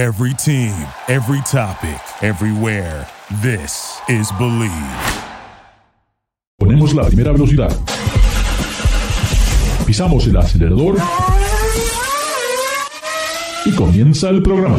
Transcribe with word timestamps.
Every 0.00 0.32
team, 0.32 0.72
every 1.08 1.42
topic, 1.42 2.00
everywhere. 2.22 3.06
This 3.42 4.00
is 4.08 4.32
Bleav. 4.38 4.72
Ponemos 6.58 6.94
la 6.94 7.04
primera 7.04 7.32
velocidad. 7.32 7.70
Pisamos 9.84 10.26
el 10.26 10.38
acelerador. 10.38 10.96
Y 13.66 13.74
comienza 13.74 14.30
el 14.30 14.42
programa. 14.42 14.78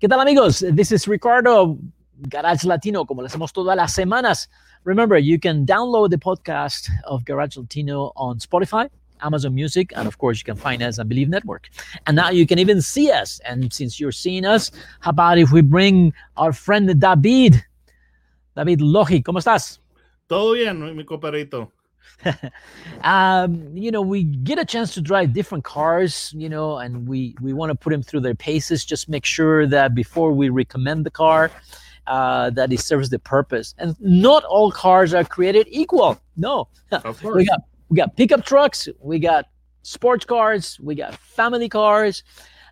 ¿Qué 0.00 0.08
tal 0.08 0.18
amigos? 0.18 0.64
This 0.74 0.90
is 0.90 1.06
Ricardo, 1.06 1.78
Garage 2.22 2.66
Latino, 2.66 3.06
como 3.06 3.22
lo 3.22 3.28
hacemos 3.28 3.52
todas 3.52 3.76
las 3.76 3.92
semanas. 3.92 4.50
Remember, 4.82 5.16
you 5.16 5.38
can 5.38 5.64
download 5.64 6.10
the 6.10 6.18
podcast 6.18 6.88
of 7.04 7.24
Garage 7.24 7.56
Latino 7.56 8.10
on 8.16 8.40
Spotify, 8.40 8.90
Amazon 9.22 9.54
Music, 9.54 9.92
and 9.96 10.06
of 10.06 10.18
course, 10.18 10.38
you 10.38 10.44
can 10.44 10.56
find 10.56 10.82
us 10.82 10.98
on 10.98 11.08
Bleav 11.08 11.28
Network. 11.28 11.68
And 12.06 12.16
now 12.16 12.30
you 12.30 12.46
can 12.46 12.58
even 12.58 12.80
see 12.82 13.10
us. 13.10 13.40
And 13.44 13.72
since 13.72 13.98
you're 14.00 14.12
seeing 14.12 14.44
us, 14.44 14.70
how 15.00 15.10
about 15.10 15.38
if 15.38 15.52
we 15.52 15.60
bring 15.62 16.12
our 16.36 16.52
friend 16.52 16.88
David? 17.00 17.64
David 18.56 18.80
Logi, 18.80 19.22
¿cómo 19.22 19.38
estás? 19.38 19.78
Todo 20.28 20.54
bien, 20.54 20.94
mi 20.96 21.04
compadrito. 21.04 21.70
um, 23.04 23.70
you 23.76 23.90
know, 23.90 24.02
we 24.02 24.24
get 24.24 24.58
a 24.58 24.64
chance 24.64 24.92
to 24.94 25.00
drive 25.00 25.32
different 25.32 25.62
cars, 25.64 26.32
you 26.36 26.48
know, 26.48 26.78
and 26.78 27.06
we 27.06 27.34
we 27.40 27.52
want 27.52 27.70
to 27.70 27.74
put 27.76 27.90
them 27.90 28.02
through 28.02 28.20
their 28.20 28.34
paces. 28.34 28.84
Just 28.84 29.08
make 29.08 29.24
sure 29.24 29.66
that 29.66 29.94
before 29.94 30.32
we 30.32 30.48
recommend 30.48 31.06
the 31.06 31.10
car, 31.10 31.50
uh, 32.08 32.50
that 32.50 32.72
it 32.72 32.80
serves 32.80 33.10
the 33.10 33.18
purpose. 33.18 33.74
And 33.78 33.94
not 34.00 34.42
all 34.44 34.72
cars 34.72 35.14
are 35.14 35.24
created 35.24 35.68
equal. 35.70 36.18
No, 36.36 36.68
Of 36.90 37.20
course. 37.22 37.36
we 37.36 37.44
got 37.44 37.60
we 37.88 37.96
got 37.96 38.16
pickup 38.16 38.44
trucks, 38.44 38.88
we 39.00 39.18
got 39.18 39.46
sports 39.82 40.24
cars, 40.24 40.78
we 40.80 40.94
got 40.94 41.14
family 41.14 41.68
cars. 41.68 42.22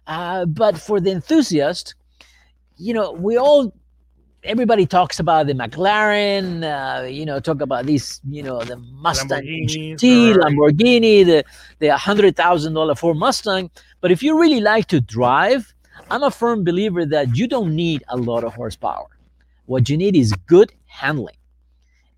Uh, 0.06 0.46
but 0.46 0.78
for 0.78 1.00
the 1.00 1.10
enthusiast, 1.10 1.95
you 2.76 2.95
know, 2.95 3.12
we 3.12 3.36
all 3.36 3.73
everybody 4.46 4.86
talks 4.86 5.18
about 5.18 5.46
the 5.46 5.52
McLaren, 5.52 6.62
uh, 6.62 7.06
you 7.06 7.26
know, 7.26 7.40
talk 7.40 7.60
about 7.60 7.86
these, 7.86 8.20
you 8.28 8.42
know, 8.42 8.62
the 8.62 8.76
Mustang 8.76 9.42
GT, 9.42 10.34
Ferrari. 10.34 10.54
Lamborghini, 10.54 11.24
the 11.24 11.45
the 11.78 11.96
hundred 11.96 12.36
thousand 12.36 12.74
dollar 12.74 12.95
Ford 12.95 13.16
Mustang. 13.16 13.70
But 14.01 14.12
if 14.12 14.23
you 14.23 14.38
really 14.40 14.60
like 14.60 14.86
to 14.88 15.01
drive, 15.01 15.73
I'm 16.10 16.23
a 16.23 16.30
firm 16.30 16.64
believer 16.64 17.04
that 17.06 17.36
you 17.36 17.48
don't 17.48 17.74
need 17.74 18.04
a 18.08 18.16
lot 18.16 18.45
of 18.45 18.54
horsepower. 18.54 19.08
What 19.66 19.88
you 19.88 19.96
need 19.96 20.14
is 20.14 20.32
good 20.46 20.73
handling, 20.86 21.35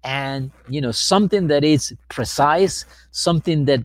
and 0.09 0.51
you 0.71 0.81
know 0.81 0.91
something 0.91 1.49
that 1.49 1.65
is 1.65 1.95
precise, 2.09 2.87
something 3.11 3.67
that 3.67 3.85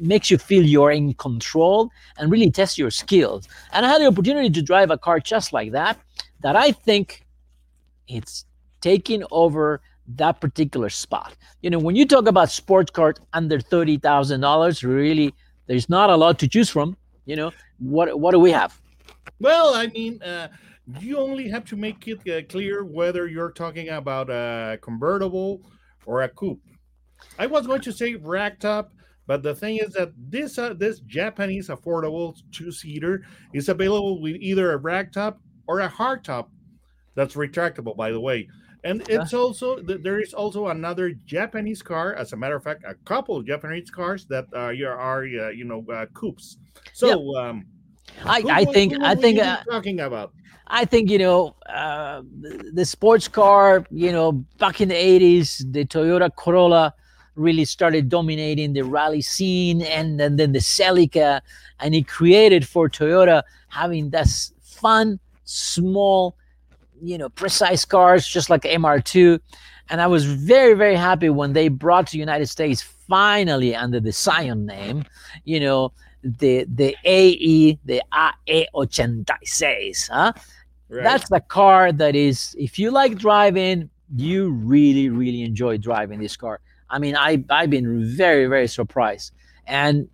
makes 0.00 0.30
you 0.30 0.38
feel 0.38 0.62
you're 0.64 0.92
in 0.92 1.12
control 1.14 1.90
and 2.18 2.30
really 2.30 2.50
test 2.50 2.78
your 2.78 2.90
skills. 2.90 3.48
And 3.72 3.84
I 3.84 3.88
had 3.90 4.00
the 4.00 4.06
opportunity 4.06 4.48
to 4.48 4.62
drive 4.62 4.90
a 4.92 4.96
car 4.96 5.18
just 5.18 5.52
like 5.52 5.72
that, 5.72 5.98
that 6.40 6.54
I 6.54 6.70
think 6.70 7.26
it's 8.06 8.46
taking 8.80 9.24
over 9.32 9.82
that 10.14 10.40
particular 10.40 10.88
spot. 10.88 11.36
You 11.62 11.70
know, 11.70 11.80
when 11.80 11.96
you 11.96 12.06
talk 12.06 12.28
about 12.28 12.50
sports 12.50 12.92
cars 12.92 13.16
under 13.32 13.58
thirty 13.58 13.98
thousand 13.98 14.42
dollars, 14.42 14.84
really, 14.84 15.34
there's 15.66 15.88
not 15.88 16.10
a 16.10 16.16
lot 16.16 16.38
to 16.38 16.48
choose 16.48 16.70
from. 16.70 16.96
You 17.24 17.34
know, 17.34 17.50
what 17.80 18.20
what 18.20 18.30
do 18.30 18.38
we 18.38 18.52
have? 18.52 18.80
Well, 19.40 19.74
I 19.74 19.88
mean, 19.88 20.22
uh, 20.22 20.46
you 21.00 21.18
only 21.18 21.48
have 21.48 21.64
to 21.66 21.76
make 21.76 22.06
it 22.06 22.28
uh, 22.28 22.46
clear 22.48 22.84
whether 22.84 23.26
you're 23.26 23.52
talking 23.52 23.88
about 23.88 24.30
a 24.30 24.78
convertible 24.82 25.62
or 26.04 26.22
a 26.22 26.28
coupe. 26.28 26.60
I 27.38 27.46
was 27.46 27.66
going 27.66 27.80
to 27.82 27.92
say 27.92 28.14
ragtop, 28.14 28.88
but 29.26 29.42
the 29.42 29.54
thing 29.54 29.78
is 29.78 29.92
that 29.94 30.12
this 30.16 30.58
uh, 30.58 30.74
this 30.74 31.00
Japanese 31.00 31.68
affordable 31.68 32.36
two 32.52 32.70
seater 32.70 33.24
is 33.52 33.68
available 33.68 34.20
with 34.20 34.36
either 34.36 34.72
a 34.72 34.78
ragtop 34.78 35.38
or 35.66 35.80
a 35.80 35.88
hardtop. 35.88 36.48
That's 37.14 37.34
retractable, 37.34 37.96
by 37.96 38.12
the 38.12 38.20
way. 38.20 38.48
And 38.84 39.02
it's 39.08 39.34
also 39.34 39.80
there 39.82 40.20
is 40.20 40.32
also 40.32 40.68
another 40.68 41.10
Japanese 41.24 41.82
car. 41.82 42.14
As 42.14 42.32
a 42.32 42.36
matter 42.36 42.54
of 42.54 42.62
fact, 42.62 42.84
a 42.86 42.94
couple 42.94 43.36
of 43.36 43.46
Japanese 43.46 43.90
cars 43.90 44.26
that 44.26 44.46
uh, 44.54 44.72
are 44.86 45.24
uh, 45.24 45.48
you 45.48 45.64
know 45.64 45.84
uh, 45.92 46.06
coupes. 46.14 46.58
So 46.92 47.36
um, 47.36 47.66
I, 48.24 48.40
who 48.40 48.50
I 48.50 48.64
think 48.64 48.92
who 48.94 49.04
I 49.04 49.10
would 49.10 49.20
think 49.20 49.38
uh, 49.38 49.62
talking 49.70 50.00
about. 50.00 50.32
I 50.68 50.84
think 50.84 51.10
you 51.10 51.18
know 51.18 51.54
uh, 51.68 52.22
the 52.72 52.84
sports 52.84 53.28
car. 53.28 53.84
You 53.90 54.12
know, 54.12 54.32
back 54.58 54.80
in 54.80 54.88
the 54.88 54.94
'80s, 54.94 55.72
the 55.72 55.84
Toyota 55.84 56.34
Corolla 56.34 56.94
really 57.36 57.64
started 57.64 58.08
dominating 58.08 58.72
the 58.72 58.82
rally 58.82 59.22
scene, 59.22 59.82
and, 59.82 60.20
and 60.20 60.38
then 60.38 60.52
the 60.52 60.58
Celica, 60.58 61.40
and 61.80 61.94
it 61.94 62.08
created 62.08 62.66
for 62.66 62.88
Toyota 62.88 63.42
having 63.68 64.10
this 64.10 64.52
fun, 64.62 65.20
small, 65.44 66.34
you 67.02 67.18
know, 67.18 67.28
precise 67.28 67.84
cars, 67.84 68.26
just 68.26 68.50
like 68.50 68.62
MR2. 68.62 69.38
And 69.88 70.00
I 70.00 70.06
was 70.06 70.24
very, 70.24 70.74
very 70.74 70.96
happy 70.96 71.28
when 71.28 71.52
they 71.52 71.68
brought 71.68 72.08
to 72.08 72.18
United 72.18 72.46
States 72.46 72.82
finally 72.82 73.76
under 73.76 74.00
the 74.00 74.12
Scion 74.12 74.66
name, 74.66 75.04
you 75.44 75.60
know, 75.60 75.92
the 76.38 76.64
the 76.74 76.96
AE, 77.04 77.78
the 77.84 78.02
AE86, 78.48 80.08
huh? 80.10 80.32
Right? 80.88 81.02
That's 81.02 81.28
the 81.28 81.40
car 81.40 81.92
that 81.92 82.14
is, 82.14 82.54
if 82.58 82.78
you 82.78 82.90
like 82.90 83.18
driving, 83.18 83.90
you 84.14 84.50
really, 84.50 85.08
really 85.08 85.42
enjoy 85.42 85.78
driving 85.78 86.20
this 86.20 86.36
car. 86.36 86.60
I 86.88 86.98
mean, 86.98 87.16
I, 87.16 87.42
I've 87.50 87.70
been 87.70 88.04
very, 88.16 88.46
very 88.46 88.68
surprised. 88.68 89.32
And 89.66 90.08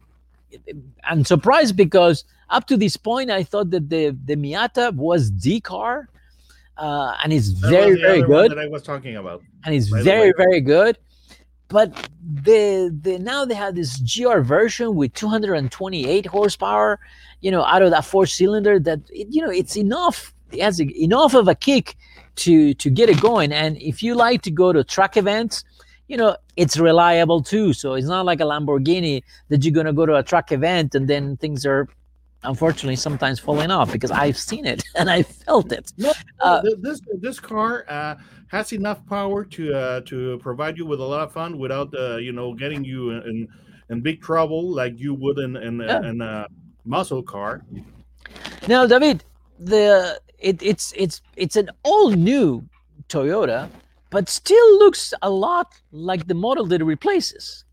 I'm 1.05 1.25
surprised 1.25 1.77
because 1.77 2.25
up 2.49 2.67
to 2.69 2.77
this 2.77 2.97
point, 2.97 3.31
I 3.31 3.43
thought 3.43 3.71
that 3.71 3.91
the, 3.91 4.17
the 4.25 4.37
Miata 4.37 4.95
was 4.95 5.31
the 5.41 5.61
car. 5.61 6.09
Uh, 6.79 7.15
and 7.23 7.33
it's 7.35 7.53
That 7.61 7.71
very, 7.71 8.01
very 8.01 8.23
good 8.23 8.51
that 8.51 8.59
I 8.59 8.67
was 8.69 8.83
talking 8.83 9.17
about. 9.17 9.43
and 9.67 9.75
it's 9.75 9.89
very 9.89 10.33
very 10.35 10.61
good 10.63 10.97
but 11.73 12.09
the 12.23 12.97
the 13.03 13.19
now 13.19 13.45
they 13.45 13.55
have 13.55 13.75
this 13.75 13.99
gr 13.99 14.39
version 14.41 14.95
with 14.95 15.13
228 15.15 16.27
horsepower 16.27 17.01
you 17.41 17.51
know 17.51 17.65
out 17.65 17.83
of 17.83 17.91
that 17.91 18.05
four 18.05 18.27
cylinder 18.27 18.79
that 18.79 19.01
it, 19.11 19.27
you 19.31 19.43
know 19.43 19.51
it's 19.51 19.77
enough. 19.77 20.33
It 20.53 20.61
has 20.61 20.81
a, 20.81 21.03
enough 21.03 21.35
of 21.35 21.49
a 21.49 21.55
kick 21.55 21.97
to 22.37 22.75
to 22.75 22.91
get 22.91 23.09
it 23.09 23.21
going. 23.21 23.53
And 23.53 23.77
if 23.79 24.03
you 24.03 24.15
like 24.15 24.43
to 24.43 24.51
go 24.51 24.73
to 24.73 24.85
track 24.85 25.17
events 25.17 25.65
you 26.09 26.17
know 26.17 26.37
it's 26.57 26.77
reliable 26.77 27.43
too. 27.43 27.73
So 27.73 27.95
it's 27.95 28.07
not 28.07 28.27
like 28.27 28.41
a 28.41 28.45
lamborghini 28.45 29.23
that 29.49 29.65
you're 29.65 29.73
going 29.73 29.87
to 29.87 29.95
go 29.95 30.05
to 30.05 30.17
a 30.17 30.23
track 30.23 30.53
event 30.53 30.95
and 30.95 31.09
then 31.09 31.37
things 31.39 31.65
are 31.65 31.89
unfortunately 32.45 32.97
sometimes 32.97 33.39
falling 33.39 33.71
off 33.71 33.93
because 33.93 34.11
i've 34.11 34.37
seen 34.37 34.67
it 34.67 34.83
and 34.97 35.09
i 35.09 35.23
felt 35.23 35.73
it. 35.73 35.93
No, 35.97 36.13
Uh, 36.41 36.61
this 36.81 37.01
this 37.21 37.41
car 37.41 37.85
uh, 37.89 38.17
has 38.53 38.71
enough 38.75 39.01
power 39.07 39.45
to 39.47 39.75
uh, 39.75 40.01
to 40.03 40.39
provide 40.39 40.77
you 40.77 40.85
with 40.85 41.01
a 41.01 41.05
lot 41.05 41.23
of 41.27 41.33
fun 41.33 41.59
without 41.59 41.89
uh, 41.95 42.19
you 42.19 42.33
know 42.33 42.53
getting 42.53 42.85
you 42.85 43.11
in 43.11 43.49
in 43.89 44.01
big 44.01 44.21
trouble 44.21 44.63
like 44.71 44.95
you 45.01 45.15
would 45.15 45.39
in 45.39 45.57
in, 45.57 45.81
Yeah. 45.81 46.09
in 46.11 46.21
a 46.21 46.47
muscle 46.85 47.23
car. 47.23 47.65
Now, 48.69 48.87
David, 48.87 49.25
the 49.59 50.21
it, 50.39 50.63
it's 50.63 50.93
it's 50.97 51.23
it's 51.37 51.57
an 51.57 51.71
all 51.83 52.11
new 52.11 52.63
Toyota, 53.09 53.71
but 54.11 54.29
still 54.29 54.79
looks 54.79 55.15
a 55.23 55.31
lot 55.31 55.73
like 55.91 56.27
the 56.27 56.35
model 56.35 56.67
that 56.67 56.81
it 56.83 56.85
replaces. 56.85 57.65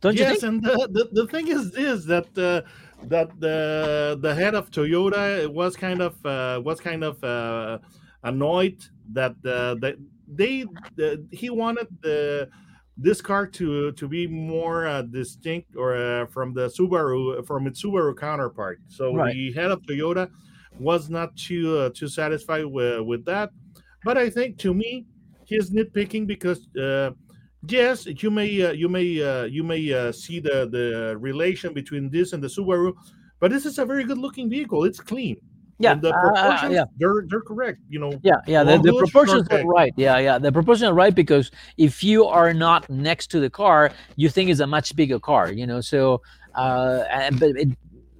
Don't 0.00 0.14
you 0.14 0.24
yes, 0.24 0.42
and 0.42 0.62
the, 0.62 0.88
the, 0.92 1.08
the 1.12 1.26
thing 1.28 1.46
is 1.48 1.70
this 1.70 2.04
that 2.06 2.26
uh, 2.36 2.62
that 3.04 3.28
the 3.40 4.18
the 4.20 4.34
head 4.34 4.54
of 4.54 4.70
Toyota 4.70 5.46
was 5.46 5.76
kind 5.76 6.02
of 6.02 6.14
uh, 6.26 6.60
was 6.64 6.80
kind 6.80 7.02
of 7.04 7.22
uh, 7.22 7.78
annoyed 8.24 8.78
that 9.12 9.32
uh, 9.44 9.74
that 9.80 9.96
they 10.26 10.64
the, 10.96 11.26
he 11.30 11.50
wanted 11.50 11.88
the 12.02 12.48
this 12.96 13.20
car 13.20 13.46
to 13.46 13.92
to 13.92 14.08
be 14.08 14.26
more 14.26 14.86
uh, 14.86 15.02
distinct 15.02 15.76
or 15.76 15.96
uh, 15.96 16.26
from 16.26 16.54
the 16.54 16.68
Subaru 16.68 17.46
from 17.46 17.66
its 17.66 17.82
Subaru 17.82 18.16
counterpart. 18.16 18.80
So 18.88 19.14
Right. 19.14 19.32
the 19.34 19.52
head 19.52 19.70
of 19.70 19.82
Toyota 19.82 20.30
was 20.78 21.08
not 21.10 21.36
too 21.36 21.78
uh, 21.78 21.90
too 21.94 22.08
satisfied 22.08 22.66
with, 22.66 23.00
with 23.02 23.24
that. 23.26 23.50
But 24.04 24.16
I 24.16 24.30
think 24.30 24.58
to 24.58 24.72
me, 24.72 25.06
he's 25.44 25.70
nitpicking 25.70 26.26
because 26.26 26.66
uh, 26.76 27.10
yes, 27.68 28.06
you 28.06 28.30
may 28.30 28.62
uh, 28.62 28.72
you 28.72 28.88
may 28.88 29.22
uh, 29.22 29.44
you 29.44 29.62
may 29.62 29.92
uh, 29.92 30.12
see 30.12 30.40
the 30.40 30.68
the 30.70 31.16
relation 31.18 31.72
between 31.74 32.10
this 32.10 32.32
and 32.32 32.42
the 32.42 32.48
Subaru, 32.48 32.92
but 33.40 33.50
this 33.50 33.66
is 33.66 33.78
a 33.78 33.84
very 33.84 34.04
good 34.04 34.18
looking 34.18 34.48
vehicle. 34.48 34.84
It's 34.84 35.00
clean. 35.00 35.36
Yeah, 35.78 35.92
And 35.92 36.02
the 36.02 36.10
uh, 36.10 36.20
proportions 36.20 36.72
yeah. 36.72 36.84
they're 36.96 37.24
they're 37.28 37.40
correct. 37.42 37.80
You 37.90 38.00
know, 38.00 38.20
Yeah, 38.22 38.36
yeah, 38.46 38.64
the, 38.64 38.78
the 38.78 38.94
proportions 38.94 39.46
are 39.48 39.66
right. 39.66 39.92
Yeah, 39.96 40.18
yeah, 40.18 40.38
the 40.38 40.50
proportions 40.50 40.88
are 40.88 40.94
right 40.94 41.14
because 41.14 41.50
if 41.76 42.02
you 42.02 42.24
are 42.24 42.54
not 42.54 42.88
next 42.88 43.26
to 43.32 43.40
the 43.40 43.50
car, 43.50 43.92
you 44.16 44.28
think 44.28 44.50
it's 44.50 44.60
a 44.60 44.66
much 44.66 44.96
bigger 44.96 45.20
car, 45.20 45.52
you 45.52 45.66
know. 45.66 45.80
So, 45.82 46.22
uh, 46.54 47.04
and 47.10 47.38
but 47.38 47.50
it, 47.50 47.68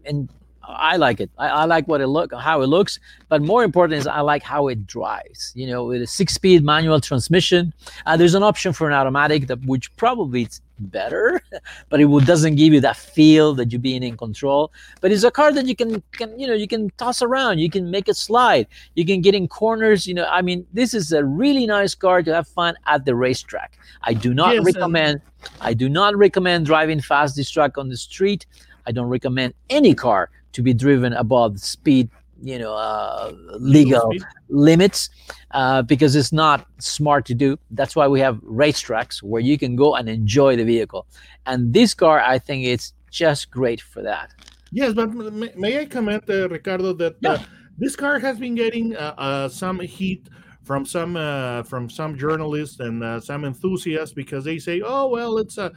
and 0.04 0.28
I 0.62 0.96
like 0.96 1.20
it. 1.20 1.30
I, 1.38 1.48
I 1.48 1.64
like 1.64 1.86
what 1.88 2.00
it 2.00 2.08
look, 2.08 2.34
how 2.34 2.60
it 2.62 2.66
looks, 2.66 2.98
but 3.28 3.40
more 3.40 3.64
important 3.64 3.98
is 4.00 4.06
I 4.06 4.20
like 4.20 4.42
how 4.42 4.68
it 4.68 4.86
drives. 4.86 5.52
You 5.54 5.68
know, 5.68 5.84
with 5.84 6.02
a 6.02 6.06
six-speed 6.06 6.64
manual 6.64 7.00
transmission, 7.00 7.72
uh, 8.04 8.16
there's 8.16 8.34
an 8.34 8.42
option 8.42 8.72
for 8.72 8.86
an 8.86 8.92
automatic 8.92 9.46
that 9.46 9.64
which 9.64 9.94
probably 9.96 10.42
it's 10.42 10.60
better, 10.78 11.40
but 11.88 12.00
it 12.00 12.06
will- 12.06 12.20
doesn't 12.20 12.56
give 12.56 12.72
you 12.72 12.80
that 12.80 12.96
feel 12.96 13.54
that 13.54 13.72
you're 13.72 13.80
being 13.80 14.02
in 14.02 14.16
control. 14.16 14.72
But 15.00 15.12
it's 15.12 15.24
a 15.24 15.30
car 15.30 15.52
that 15.52 15.66
you 15.66 15.76
can, 15.76 16.02
can 16.12 16.38
you 16.38 16.46
know 16.46 16.54
you 16.54 16.68
can 16.68 16.90
toss 16.98 17.22
around, 17.22 17.58
you 17.58 17.70
can 17.70 17.90
make 17.90 18.08
it 18.08 18.16
slide, 18.16 18.66
you 18.94 19.04
can 19.04 19.20
get 19.20 19.34
in 19.34 19.48
corners. 19.48 20.06
You 20.06 20.14
know, 20.14 20.26
I 20.30 20.42
mean, 20.42 20.66
this 20.72 20.94
is 20.94 21.12
a 21.12 21.24
really 21.24 21.66
nice 21.66 21.94
car 21.94 22.22
to 22.22 22.34
have 22.34 22.48
fun 22.48 22.76
at 22.86 23.04
the 23.04 23.14
racetrack. 23.14 23.78
I 24.02 24.14
do 24.14 24.34
not 24.34 24.54
Yes, 24.54 24.64
recommend. 24.64 25.20
I 25.60 25.74
do 25.74 25.88
not 25.88 26.16
recommend 26.16 26.66
driving 26.66 27.00
fast 27.00 27.36
this 27.36 27.50
track 27.50 27.78
on 27.78 27.88
the 27.88 27.96
street. 27.96 28.46
I 28.86 28.92
don't 28.92 29.08
recommend 29.08 29.54
any 29.70 29.94
car 29.94 30.30
to 30.52 30.62
be 30.62 30.72
driven 30.72 31.12
above 31.12 31.54
the 31.54 31.58
speed, 31.60 32.08
you 32.42 32.58
know, 32.58 32.74
uh, 32.74 33.32
legal 33.58 34.12
limits 34.48 35.10
uh, 35.52 35.82
because 35.82 36.14
it's 36.16 36.32
not 36.32 36.66
smart 36.78 37.24
to 37.26 37.34
do. 37.34 37.58
That's 37.70 37.96
why 37.96 38.08
we 38.08 38.20
have 38.20 38.36
racetracks 38.42 39.22
where 39.22 39.42
you 39.42 39.58
can 39.58 39.76
go 39.76 39.94
and 39.94 40.08
enjoy 40.08 40.56
the 40.56 40.64
vehicle. 40.64 41.06
And 41.46 41.72
this 41.72 41.94
car, 41.94 42.20
I 42.20 42.38
think 42.38 42.66
it's 42.66 42.92
just 43.10 43.50
great 43.50 43.80
for 43.80 44.02
that. 44.02 44.30
Yes, 44.72 44.92
but 44.92 45.10
may, 45.12 45.52
may 45.56 45.80
I 45.80 45.86
comment, 45.86 46.24
uh, 46.28 46.48
Ricardo, 46.48 46.92
that 46.94 47.14
uh, 47.24 47.38
Yeah. 47.38 47.44
this 47.78 47.96
car 47.96 48.18
has 48.18 48.38
been 48.38 48.54
getting 48.54 48.96
uh, 48.96 49.14
uh, 49.16 49.48
some 49.48 49.80
heat 49.80 50.28
from 50.62 50.84
some 50.84 51.16
uh, 51.16 51.62
from 51.62 51.88
some 51.88 52.18
journalists 52.18 52.80
and 52.80 53.02
uh, 53.02 53.20
some 53.20 53.44
enthusiasts 53.44 54.12
because 54.12 54.44
they 54.44 54.58
say, 54.58 54.82
"Oh, 54.84 55.08
well, 55.08 55.38
it's 55.38 55.58
a 55.58 55.70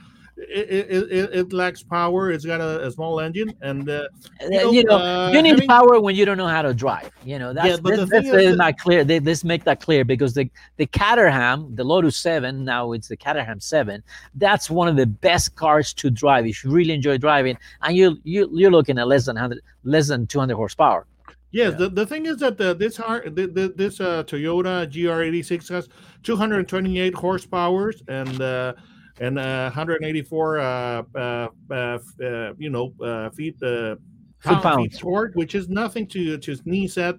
it, 0.48 1.12
it, 1.12 1.30
it, 1.34 1.54
lacks 1.54 1.84
power. 1.84 2.32
It's 2.32 2.46
got 2.46 2.62
a, 2.62 2.88
a 2.88 2.92
small 2.92 3.20
engine, 3.20 3.54
and 3.62 3.90
uh, 3.90 4.08
Uh, 4.42 4.70
You 4.70 4.84
know, 4.86 4.98
uh, 4.98 5.32
you 5.34 5.42
need 5.42 5.52
having- 5.52 5.68
power 5.68 6.00
when 6.00 6.16
you 6.16 6.24
don't 6.26 6.38
know 6.38 6.48
how 6.48 6.62
to 6.62 6.74
drive. 6.74 7.12
You 7.26 7.40
know, 7.40 7.54
that's, 7.54 7.68
Yeah, 7.68 7.78
but 7.82 7.92
the 7.98 8.06
this, 8.06 8.10
thing 8.10 8.32
this 8.32 8.44
is 8.52 8.56
not 8.56 8.78
clear. 8.78 9.04
They, 9.04 9.20
let's 9.20 9.44
make 9.44 9.64
that 9.66 9.82
clear 9.82 10.06
because 10.06 10.34
the, 10.34 10.50
the 10.78 10.86
Caterham, 10.86 11.76
the 11.76 11.84
Lotus 11.84 12.16
7, 12.18 12.64
now 12.64 12.94
it's 12.94 13.08
the 13.10 13.18
Caterham 13.18 13.60
7, 13.60 14.02
that's 14.36 14.70
one 14.70 14.88
of 14.88 14.96
the 14.96 15.06
best 15.06 15.56
cars 15.56 15.94
to 15.96 16.10
drive 16.10 16.46
if 16.48 16.64
you 16.64 16.72
really 16.72 16.94
enjoy 16.94 17.18
driving. 17.18 17.58
And 17.82 17.96
you, 17.98 18.18
you, 18.24 18.50
you're 18.54 18.72
looking 18.72 18.98
at 18.98 19.08
less 19.08 19.26
than 19.26 19.36
100, 19.36 19.60
less 19.84 20.08
than 20.08 20.26
200 20.28 20.56
horsepower. 20.56 21.06
Yes, 21.52 21.72
Yeah. 21.72 21.78
the, 21.78 21.90
the 21.90 22.06
thing 22.06 22.28
is 22.28 22.38
that 22.38 22.62
uh, 22.62 22.74
this 22.76 22.96
har- 22.98 23.24
the, 23.28 23.48
the, 23.48 23.74
this 23.76 24.00
uh, 24.00 24.24
Toyota 24.24 24.86
GR86 24.92 25.70
has 25.70 25.90
228 26.24 27.14
horsepower 27.16 27.92
and 28.08 28.42
uh, 28.42 28.74
and 29.20 29.38
uh, 29.38 29.72
184 29.72 30.60
uh, 30.60 31.04
uh, 31.16 31.48
uh, 31.70 31.74
uh, 31.74 32.54
you 32.58 32.70
know 32.70 32.94
uh, 33.02 33.30
feet 33.32 33.62
uh, 33.64 33.96
pound 34.42 34.92
feet 34.92 35.00
torque, 35.00 35.36
which 35.36 35.56
is 35.56 35.70
nothing 35.70 36.08
to 36.08 36.38
to 36.38 36.56
sneeze 36.56 36.98
at. 36.98 37.18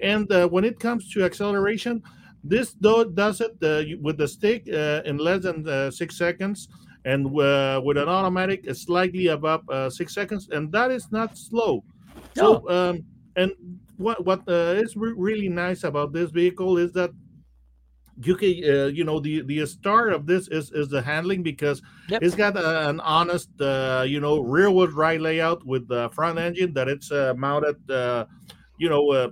And 0.00 0.30
uh, 0.32 0.48
when 0.48 0.64
it 0.64 0.80
comes 0.80 1.10
to 1.12 1.24
acceleration, 1.24 2.02
this 2.42 2.72
do- 2.72 3.10
does 3.14 3.40
it 3.40 3.56
uh, 3.62 3.96
with 4.00 4.16
the 4.18 4.26
stick 4.28 4.68
uh, 4.72 5.02
in 5.04 5.18
less 5.18 5.42
than 5.42 5.68
uh, 5.68 5.90
six 5.90 6.16
seconds. 6.16 6.68
And 7.04 7.26
uh, 7.38 7.80
with 7.84 7.98
an 7.98 8.08
automatic, 8.08 8.64
it's 8.64 8.82
slightly 8.82 9.26
above 9.28 9.68
uh, 9.68 9.90
six 9.90 10.14
seconds, 10.14 10.48
and 10.52 10.70
that 10.70 10.92
is 10.92 11.10
not 11.10 11.36
slow. 11.36 11.82
No. 12.36 12.62
So, 12.62 12.70
um, 12.70 13.04
and 13.34 13.50
what 13.96 14.24
what 14.24 14.46
uh, 14.46 14.78
is 14.78 14.96
re- 14.96 15.14
really 15.16 15.48
nice 15.48 15.82
about 15.82 16.12
this 16.12 16.30
vehicle 16.30 16.78
is 16.78 16.92
that 16.92 17.10
you 18.20 18.36
can 18.36 18.50
uh, 18.64 18.86
you 18.86 19.04
know 19.04 19.20
the 19.20 19.42
the 19.42 19.64
start 19.66 20.12
of 20.12 20.26
this 20.26 20.48
is 20.48 20.70
is 20.72 20.88
the 20.88 21.00
handling 21.00 21.42
because 21.42 21.80
Yep. 22.08 22.22
it's 22.22 22.34
got 22.34 22.56
a, 22.56 22.88
an 22.88 23.00
honest 23.00 23.48
uh, 23.60 24.04
you 24.06 24.20
know 24.20 24.40
rear 24.40 24.70
wheel 24.70 24.86
drive 24.86 25.20
layout 25.20 25.64
with 25.64 25.88
the 25.88 26.10
front 26.10 26.38
engine 26.38 26.74
that 26.74 26.88
it's 26.88 27.10
uh, 27.10 27.32
mounted 27.36 27.76
uh, 27.90 28.26
you 28.78 28.88
know 28.88 29.10
uh, 29.10 29.28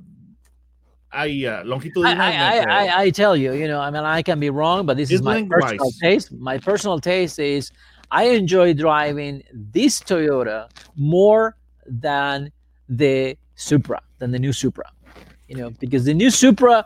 I 1.12 1.44
uh, 1.46 1.60
I, 1.60 1.62
longitudinal 1.62 2.20
I, 2.20 2.30
I, 2.30 2.86
I, 2.86 3.02
I 3.02 3.10
tell 3.10 3.36
you, 3.36 3.52
you 3.52 3.66
know, 3.66 3.80
I 3.80 3.90
mean, 3.90 4.04
I 4.04 4.22
can 4.22 4.38
be 4.38 4.48
wrong, 4.48 4.86
but 4.86 4.96
this 4.96 5.10
is 5.10 5.16
It's 5.20 5.24
my 5.24 5.42
personal 5.42 5.90
taste. 6.00 6.32
My 6.32 6.56
personal 6.58 7.00
taste 7.00 7.38
is 7.38 7.72
I 8.12 8.24
enjoy 8.24 8.74
driving 8.74 9.42
this 9.52 10.00
Toyota 10.00 10.68
more 10.94 11.56
than 11.86 12.52
the 12.88 13.36
Supra, 13.56 14.00
than 14.18 14.30
the 14.30 14.38
new 14.38 14.52
Supra. 14.52 14.90
You 15.48 15.56
know, 15.56 15.70
because 15.80 16.04
the 16.04 16.14
new 16.14 16.30
Supra, 16.30 16.84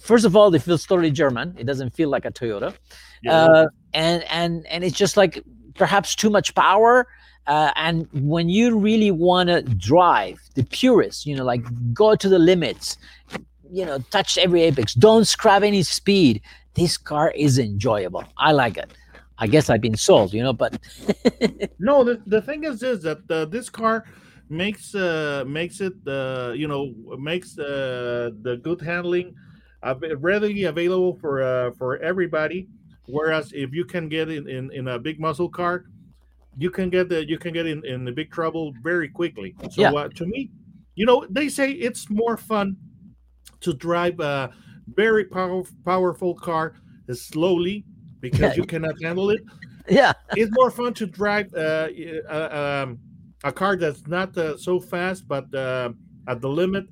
first 0.00 0.24
of 0.24 0.36
all, 0.36 0.54
it 0.54 0.62
feels 0.62 0.84
totally 0.86 1.10
German. 1.10 1.54
It 1.58 1.64
doesn't 1.64 1.90
feel 1.90 2.08
like 2.08 2.24
a 2.24 2.30
Toyota, 2.30 2.74
yeah. 3.22 3.32
uh, 3.32 3.68
and 3.92 4.22
and 4.24 4.66
and 4.66 4.84
it's 4.84 4.96
just 4.96 5.16
like 5.16 5.42
perhaps 5.74 6.14
too 6.14 6.30
much 6.30 6.54
power. 6.54 7.06
Uh, 7.46 7.70
and 7.76 8.08
when 8.12 8.48
you 8.48 8.78
really 8.78 9.10
want 9.10 9.50
to 9.50 9.60
drive, 9.62 10.40
the 10.54 10.64
purist, 10.64 11.26
you 11.26 11.36
know, 11.36 11.44
like 11.44 11.62
go 11.92 12.14
to 12.14 12.28
the 12.28 12.38
limits, 12.38 12.96
you 13.70 13.84
know, 13.84 13.98
touch 14.10 14.38
every 14.38 14.62
apex, 14.62 14.94
don't 14.94 15.26
scrap 15.26 15.62
any 15.62 15.82
speed. 15.82 16.40
This 16.72 16.96
car 16.96 17.32
is 17.32 17.58
enjoyable. 17.58 18.24
I 18.38 18.52
like 18.52 18.78
it. 18.78 18.90
I 19.38 19.46
guess 19.46 19.68
I've 19.68 19.80
been 19.80 19.96
sold, 19.96 20.32
you 20.32 20.42
know, 20.42 20.52
but 20.52 20.78
No, 21.78 22.04
the, 22.04 22.22
the 22.26 22.40
thing 22.40 22.64
is 22.64 22.82
is 22.82 23.02
that 23.02 23.30
uh, 23.30 23.44
this 23.44 23.68
car 23.68 24.04
makes 24.48 24.94
uh, 24.94 25.44
makes 25.46 25.80
it 25.80 25.94
uh, 26.06 26.52
you 26.54 26.68
know 26.68 26.94
makes 27.18 27.58
uh, 27.58 28.30
the 28.42 28.56
good 28.62 28.80
handling 28.80 29.34
readily 30.18 30.64
available 30.64 31.16
for 31.20 31.42
uh, 31.42 31.70
for 31.72 31.98
everybody. 31.98 32.68
Whereas 33.06 33.52
if 33.52 33.74
you 33.74 33.84
can 33.84 34.08
get 34.08 34.30
in, 34.30 34.48
in, 34.48 34.72
in 34.72 34.88
a 34.88 34.98
big 34.98 35.20
muscle 35.20 35.48
car, 35.48 35.84
you 36.56 36.70
can 36.70 36.88
get 36.88 37.08
the 37.10 37.28
you 37.28 37.38
can 37.38 37.52
get 37.52 37.66
in, 37.66 37.84
in 37.84 38.04
the 38.04 38.12
big 38.12 38.30
trouble 38.30 38.72
very 38.82 39.08
quickly. 39.08 39.54
So 39.70 39.82
Yeah. 39.82 39.92
uh, 39.92 40.08
to 40.08 40.26
me, 40.26 40.50
you 40.94 41.04
know, 41.04 41.26
they 41.28 41.48
say 41.48 41.72
it's 41.72 42.08
more 42.08 42.36
fun 42.36 42.76
to 43.60 43.74
drive 43.74 44.20
a 44.20 44.50
very 44.94 45.24
power, 45.24 45.62
powerful 45.84 46.34
car 46.34 46.76
slowly 47.12 47.84
because 48.20 48.56
you 48.56 48.64
cannot 48.64 48.94
handle 49.02 49.30
it 49.30 49.40
yeah, 49.88 50.12
it's 50.30 50.50
more 50.52 50.70
fun 50.70 50.94
to 50.94 51.06
drive 51.06 51.52
uh, 51.54 51.88
uh, 52.28 52.84
um, 52.84 52.98
a 53.42 53.52
car 53.52 53.76
that's 53.76 54.06
not 54.06 54.36
uh, 54.38 54.56
so 54.56 54.80
fast 54.80 55.28
but 55.28 55.52
uh, 55.54 55.90
at 56.28 56.40
the 56.40 56.48
limit 56.48 56.86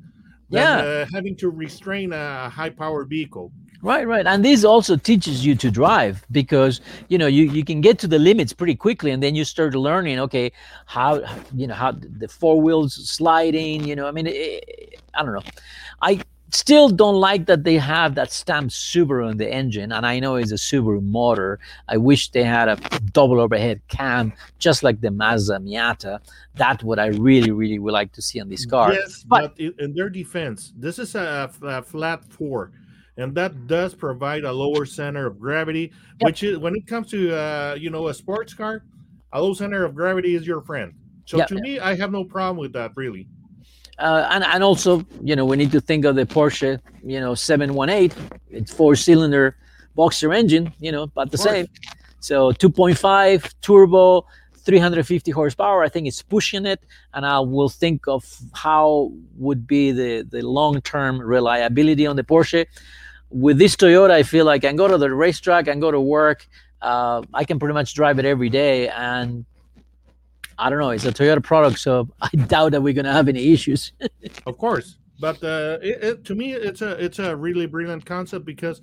than 0.52 0.68
Yeah. 0.68 0.78
uh, 0.78 1.06
having 1.14 1.36
to 1.36 1.50
restrain 1.50 2.12
a 2.12 2.48
high 2.50 2.70
powered 2.70 3.08
vehicle. 3.08 3.52
right, 3.82 4.06
right. 4.06 4.26
And 4.26 4.44
this 4.44 4.64
also 4.64 4.96
teaches 4.96 5.44
you 5.44 5.54
to 5.56 5.70
drive 5.70 6.24
because 6.30 6.80
you 7.08 7.18
know 7.18 7.26
you, 7.26 7.44
you 7.44 7.64
can 7.64 7.80
get 7.80 7.98
to 8.00 8.06
the 8.08 8.18
limits 8.18 8.52
pretty 8.52 8.76
quickly, 8.76 9.10
and 9.10 9.22
then 9.22 9.34
you 9.34 9.44
start 9.44 9.74
learning. 9.74 10.18
Okay, 10.20 10.52
how 10.86 11.20
you 11.54 11.66
know 11.66 11.74
how 11.74 11.92
the 11.92 12.28
four 12.28 12.60
wheels 12.60 12.94
sliding. 13.10 13.84
You 13.84 13.96
know, 13.96 14.06
I 14.06 14.12
mean, 14.12 14.26
eh, 14.28 14.60
I 15.14 15.22
don't 15.24 15.32
know. 15.34 15.42
I 16.00 16.20
still 16.54 16.88
don't 16.88 17.16
like 17.16 17.46
that 17.46 17.64
they 17.64 17.76
have 17.76 18.14
that 18.14 18.30
stamped 18.32 18.72
Subaru 18.72 19.30
in 19.30 19.36
the 19.38 19.50
engine, 19.50 19.92
and 19.92 20.06
I 20.06 20.20
know 20.20 20.36
it's 20.36 20.52
a 20.52 20.56
Subaru 20.56 21.02
motor. 21.02 21.58
I 21.88 21.96
wish 21.96 22.30
they 22.30 22.44
had 22.44 22.68
a 22.68 22.76
double 23.12 23.40
overhead 23.40 23.80
cam, 23.88 24.32
just 24.58 24.82
like 24.82 25.00
the 25.00 25.10
Mazda 25.10 25.58
Miata. 25.58 26.20
That 26.56 26.82
what 26.82 26.98
I 26.98 27.06
really, 27.06 27.50
really 27.50 27.78
would 27.78 27.92
like 27.92 28.12
to 28.12 28.22
see 28.22 28.40
on 28.40 28.48
this 28.48 28.66
car. 28.66 28.92
Yes, 28.92 29.24
but- 29.26 29.56
but, 29.56 29.60
in, 29.60 29.94
their 29.94 30.10
defense, 30.10 30.72
this 30.76 30.98
is 30.98 31.14
a 31.14 31.50
flat 31.86 32.24
four, 32.24 32.72
and 33.16 33.34
that 33.34 33.66
does 33.66 33.94
provide 33.94 34.44
a 34.44 34.52
lower 34.52 34.84
center 34.86 35.26
of 35.26 35.38
gravity. 35.38 35.92
Which 36.20 36.42
is 36.42 36.58
when 36.58 36.74
it 36.76 36.86
comes 36.86 37.10
to 37.10 37.34
uh, 37.34 37.76
you 37.78 37.90
know 37.90 38.08
a 38.08 38.14
sports 38.14 38.54
car, 38.54 38.84
a 39.32 39.42
low 39.42 39.54
center 39.54 39.84
of 39.84 39.94
gravity 39.94 40.34
is 40.34 40.46
your 40.46 40.60
friend. 40.62 40.92
So 41.24 41.38
to 41.46 41.54
me, 41.54 41.78
I 41.78 41.94
have 41.94 42.10
no 42.12 42.24
problem 42.24 42.56
with 42.58 42.72
that 42.74 42.92
really. 42.96 43.28
Uh, 43.98 44.28
and 44.30 44.44
and 44.44 44.62
also 44.64 45.04
you 45.22 45.36
know 45.36 45.44
we 45.44 45.56
need 45.56 45.72
to 45.72 45.80
think 45.80 46.04
of 46.04 46.16
the 46.16 46.26
Porsche 46.26 46.80
you 47.04 47.20
know 47.20 47.34
718 47.34 48.12
it's 48.50 48.72
four 48.72 48.96
cylinder 48.96 49.56
boxer 49.94 50.32
engine 50.32 50.72
you 50.80 50.92
know 50.92 51.04
about 51.04 51.30
the 51.30 51.38
same. 51.38 51.66
So 52.20 52.52
2.5 52.52 53.52
turbo 53.62 54.24
350 54.64 55.30
horsepower. 55.32 55.82
I 55.82 55.88
think 55.88 56.06
it's 56.06 56.22
pushing 56.22 56.66
it. 56.66 56.80
And 57.14 57.26
I 57.26 57.40
will 57.40 57.68
think 57.68 58.06
of 58.06 58.24
how 58.54 59.12
would 59.36 59.66
be 59.66 59.92
the 59.92 60.22
the 60.22 60.42
long 60.42 60.80
term 60.82 61.20
reliability 61.20 62.06
on 62.06 62.16
the 62.16 62.24
Porsche. 62.24 62.66
With 63.30 63.58
this 63.58 63.76
Toyota 63.76 64.10
I 64.10 64.22
feel 64.22 64.44
like 64.44 64.64
I 64.64 64.68
can 64.68 64.76
go 64.76 64.88
to 64.88 64.98
the 64.98 65.12
racetrack 65.12 65.66
and 65.68 65.80
go 65.80 65.90
to 65.90 66.00
work. 66.00 66.46
Uh, 66.80 67.22
I 67.32 67.44
can 67.44 67.58
pretty 67.58 67.74
much 67.74 67.94
drive 67.94 68.18
it 68.18 68.24
every 68.24 68.50
day. 68.50 68.88
And 68.88 69.44
I 70.58 70.70
don't 70.70 70.78
know. 70.78 70.90
It's 70.90 71.04
a 71.04 71.12
Toyota 71.12 71.42
product, 71.42 71.78
so 71.78 72.08
I 72.20 72.28
doubt 72.46 72.72
that 72.72 72.82
we're 72.82 72.92
gonna 72.92 73.12
have 73.12 73.28
any 73.28 73.52
issues. 73.52 73.92
Of 74.46 74.56
course, 74.58 74.98
but 75.20 75.42
uh, 75.42 75.78
it, 75.82 76.02
it, 76.02 76.24
to 76.26 76.34
me, 76.34 76.52
it's 76.52 76.82
a 76.82 76.92
it's 77.02 77.18
a 77.18 77.36
really 77.36 77.66
brilliant 77.66 78.04
concept 78.04 78.44
because 78.44 78.80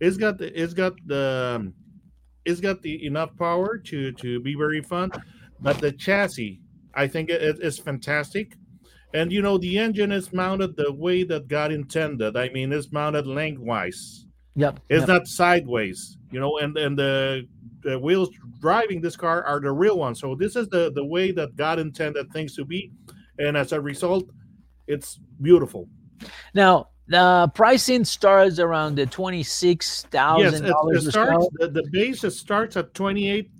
it's 0.00 0.16
got 0.16 0.38
the, 0.38 0.60
it's 0.60 0.74
got 0.74 0.94
the 1.06 1.56
um, 1.56 1.74
it's 2.44 2.60
got 2.60 2.82
the 2.82 3.06
enough 3.06 3.36
power 3.36 3.78
to 3.78 4.12
to 4.12 4.40
be 4.40 4.54
very 4.54 4.82
fun, 4.82 5.10
but 5.60 5.78
the 5.78 5.92
chassis 5.92 6.60
I 6.94 7.06
think 7.06 7.30
it 7.30 7.58
is 7.60 7.78
fantastic, 7.78 8.56
and 9.14 9.32
you 9.32 9.42
know 9.42 9.58
the 9.58 9.78
engine 9.78 10.12
is 10.12 10.32
mounted 10.32 10.76
the 10.76 10.92
way 10.92 11.22
that 11.24 11.48
God 11.48 11.72
intended. 11.72 12.36
I 12.36 12.48
mean, 12.50 12.72
it's 12.72 12.92
mounted 12.92 13.26
lengthwise. 13.26 14.26
Yep. 14.56 14.80
It's 14.88 15.00
yep. 15.00 15.08
not 15.08 15.28
sideways, 15.28 16.18
you 16.30 16.40
know, 16.40 16.58
and 16.58 16.76
and 16.76 16.98
the, 16.98 17.46
the 17.82 17.98
wheels 17.98 18.30
driving 18.60 19.00
this 19.00 19.16
car 19.16 19.42
are 19.44 19.60
the 19.60 19.72
real 19.72 19.98
ones. 19.98 20.20
So 20.20 20.34
this 20.34 20.56
is 20.56 20.68
the 20.68 20.92
the 20.92 21.04
way 21.04 21.32
that 21.32 21.56
God 21.56 21.78
intended 21.78 22.30
things 22.32 22.54
to 22.56 22.64
be, 22.64 22.92
and 23.38 23.56
as 23.56 23.72
a 23.72 23.80
result, 23.80 24.24
it's 24.86 25.18
beautiful. 25.40 25.88
Now, 26.54 26.88
The 27.10 27.50
pricing 27.56 28.04
starts 28.04 28.60
around 28.60 28.94
the 28.94 29.04
twenty-six 29.04 30.04
Yes, 30.12 30.60
dollars 30.60 30.62
it 30.62 30.72
or 30.72 31.00
starts 31.10 31.48
the, 31.54 31.66
the 31.68 31.82
base 31.90 32.22
it 32.22 32.30
starts 32.30 32.76
at 32.76 32.94
twenty 32.94 33.28
eight 33.28 33.50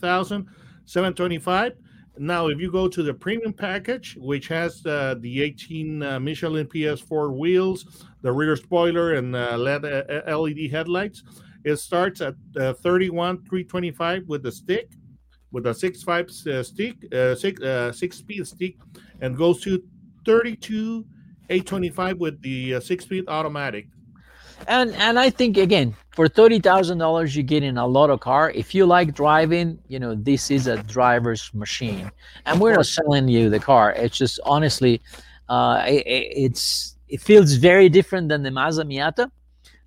thousand 0.00 0.46
seven 0.84 1.12
twenty 1.12 1.38
five. 1.38 1.72
Now, 2.18 2.46
if 2.48 2.60
you 2.60 2.70
go 2.70 2.86
to 2.86 3.02
the 3.02 3.12
premium 3.12 3.52
package, 3.54 4.16
which 4.20 4.46
has 4.48 4.84
uh, 4.84 5.16
the 5.20 5.42
18 5.42 6.02
uh, 6.02 6.20
Michelin 6.20 6.66
PS4 6.66 7.34
wheels, 7.34 8.06
the 8.20 8.30
rear 8.30 8.54
spoiler, 8.54 9.14
and 9.14 9.34
uh, 9.34 9.56
uh, 9.56 10.38
LED 10.38 10.70
headlights, 10.70 11.24
it 11.64 11.76
starts 11.76 12.20
at 12.20 12.34
uh, 12.56 12.72
31 12.74 13.38
325 13.44 14.24
with 14.26 14.42
the 14.42 14.52
stick, 14.52 14.92
with 15.50 15.66
a 15.66 15.74
six 15.74 16.02
five 16.02 16.28
uh, 16.46 16.62
stick, 16.62 16.96
uh, 17.12 17.34
six 17.34 17.60
uh, 17.62 17.92
six 17.92 18.16
speed 18.18 18.46
stick, 18.46 18.76
and 19.20 19.36
goes 19.36 19.60
to 19.62 19.82
32 20.24 21.04
825 21.50 22.18
with 22.18 22.40
the 22.42 22.74
uh, 22.74 22.80
six 22.80 23.04
speed 23.04 23.24
automatic. 23.28 23.86
And 24.68 24.92
and 24.94 25.18
I 25.18 25.28
think 25.30 25.56
again, 25.56 25.94
for 26.10 26.28
thirty 26.28 26.60
thousand 26.60 26.98
dollars, 26.98 27.34
you're 27.34 27.42
getting 27.42 27.76
a 27.78 27.86
lot 27.86 28.10
of 28.10 28.20
car. 28.20 28.52
If 28.54 28.74
you 28.74 28.86
like 28.86 29.12
driving, 29.14 29.78
you 29.88 29.98
know 29.98 30.14
this 30.14 30.50
is 30.50 30.66
a 30.68 30.82
driver's 30.84 31.52
machine, 31.52 32.10
and 32.46 32.60
we're 32.60 32.74
not 32.74 32.86
selling 32.86 33.26
you 33.28 33.50
the 33.50 33.58
car. 33.58 33.92
It's 33.92 34.16
just 34.16 34.38
honestly, 34.44 35.02
uh, 35.48 35.82
it, 35.86 36.04
it's 36.06 36.96
it 37.08 37.20
feels 37.20 37.54
very 37.54 37.88
different 37.88 38.28
than 38.28 38.42
the 38.42 38.50
Mazda 38.50 38.84
Miata. 38.84 39.30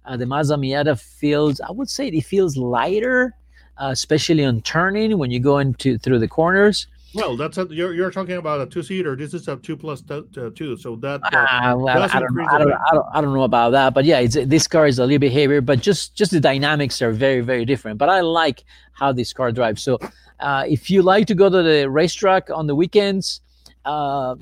Uh, 0.06 0.18
the 0.18 0.26
Mazda 0.26 0.56
Miata 0.56 1.00
feels, 1.00 1.60
I 1.62 1.72
would 1.72 1.90
say, 1.90 2.08
it 2.08 2.26
feels 2.26 2.58
lighter, 2.58 3.36
uh, 3.78 3.90
especially 3.92 4.46
on 4.46 4.62
turning 4.62 5.18
when 5.18 5.32
you 5.32 5.40
go 5.40 5.58
into 5.60 5.98
through 5.98 6.20
the 6.20 6.28
corners. 6.28 6.88
Well, 7.16 7.38
that's 7.38 7.58
a, 7.58 7.66
you're, 7.70 7.94
you're 7.94 8.12
talking 8.12 8.36
about 8.36 8.60
a 8.60 8.66
two 8.66 8.84
seater. 8.84 9.16
This 9.16 9.34
is 9.34 9.48
a 9.48 9.56
two 9.56 9.78
plus 9.78 10.02
t- 10.02 10.22
t- 10.34 10.50
two, 10.54 10.76
so 10.76 10.98
that 10.98 11.22
uh, 11.24 11.30
Ah, 11.32 11.74
well, 11.74 11.88
I 11.88 12.00
don't, 12.00 12.16
I, 12.16 12.20
don't. 12.58 12.74
I, 12.74 12.94
don't, 12.94 13.06
I 13.14 13.22
don't 13.22 13.34
know 13.34 13.44
about 13.44 13.70
that, 13.70 13.94
but 13.94 14.04
yeah, 14.04 14.20
it's, 14.20 14.36
this 14.36 14.68
car 14.68 14.86
is 14.86 15.00
a 15.00 15.06
little 15.06 15.20
bit 15.20 15.32
heavier, 15.32 15.62
but 15.62 15.80
just 15.80 16.14
just 16.16 16.32
the 16.32 16.42
dynamics 16.42 17.02
are 17.02 17.14
very 17.14 17.40
very 17.40 17.64
different. 17.64 17.98
But 18.00 18.10
I 18.10 18.20
like 18.20 18.66
how 18.92 19.14
this 19.14 19.32
car 19.32 19.54
drives. 19.54 19.82
So 19.82 19.98
uh, 20.42 20.66
if 20.68 20.90
you 20.90 21.04
like 21.04 21.26
to 21.28 21.36
go 21.36 21.50
to 21.50 21.64
the 21.64 21.90
racetrack 21.90 22.50
on 22.50 22.68
the 22.68 22.76
weekends, 22.76 23.40
uh, 23.86 24.36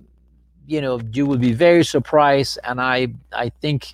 you 0.65 0.81
know 0.81 0.99
you 1.13 1.27
will 1.27 1.37
be 1.37 1.53
very 1.53 1.85
surprised, 1.85 2.57
and 2.63 2.81
I 2.81 3.09
I 3.31 3.49
think 3.49 3.93